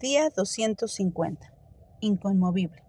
[0.00, 1.52] Día 250.
[1.98, 2.84] Inconmovible.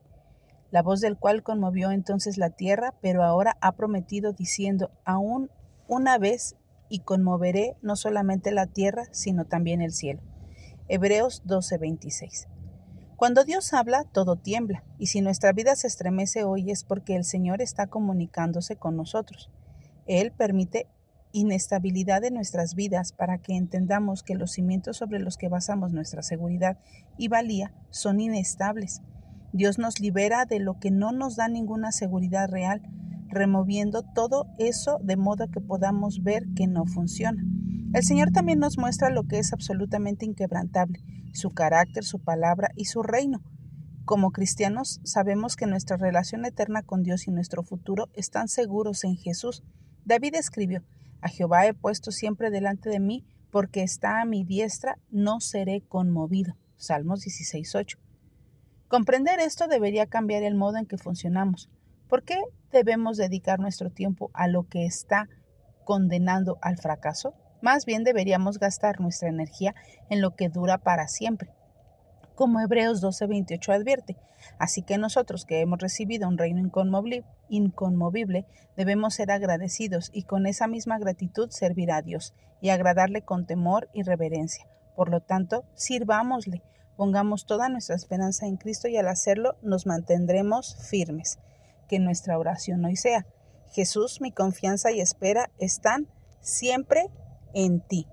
[0.70, 5.50] La voz del cual conmovió entonces la tierra, pero ahora ha prometido diciendo, aún
[5.88, 6.56] una vez
[6.88, 10.22] y conmoveré no solamente la tierra, sino también el cielo.
[10.88, 12.48] Hebreos 12:26.
[13.16, 17.24] Cuando Dios habla, todo tiembla, y si nuestra vida se estremece hoy es porque el
[17.24, 19.50] Señor está comunicándose con nosotros.
[20.06, 20.86] Él permite
[21.32, 26.24] inestabilidad de nuestras vidas para que entendamos que los cimientos sobre los que basamos nuestra
[26.24, 26.78] seguridad
[27.18, 29.02] y valía son inestables.
[29.52, 32.82] Dios nos libera de lo que no nos da ninguna seguridad real,
[33.28, 37.44] removiendo todo eso de modo que podamos ver que no funciona.
[37.94, 41.00] El Señor también nos muestra lo que es absolutamente inquebrantable,
[41.34, 43.42] su carácter, su palabra y su reino.
[44.06, 49.16] Como cristianos sabemos que nuestra relación eterna con Dios y nuestro futuro están seguros en
[49.16, 49.64] Jesús.
[50.06, 50.84] David escribió,
[51.22, 55.82] a Jehová he puesto siempre delante de mí, porque está a mi diestra, no seré
[55.82, 56.56] conmovido.
[56.78, 57.98] Salmos 16.8.
[58.88, 61.70] Comprender esto debería cambiar el modo en que funcionamos.
[62.08, 65.28] ¿Por qué debemos dedicar nuestro tiempo a lo que está
[65.84, 67.34] condenando al fracaso?
[67.62, 69.76] Más bien deberíamos gastar nuestra energía
[70.10, 71.52] en lo que dura para siempre
[72.40, 74.16] como Hebreos 12:28 advierte.
[74.60, 76.62] Así que nosotros que hemos recibido un reino
[77.50, 78.46] inconmovible,
[78.78, 83.90] debemos ser agradecidos y con esa misma gratitud servir a Dios y agradarle con temor
[83.92, 84.66] y reverencia.
[84.96, 86.64] Por lo tanto, sirvámosle,
[86.96, 91.40] pongamos toda nuestra esperanza en Cristo y al hacerlo nos mantendremos firmes.
[91.90, 93.26] Que nuestra oración hoy sea,
[93.74, 96.08] Jesús, mi confianza y espera están
[96.40, 97.10] siempre
[97.54, 98.08] en ti.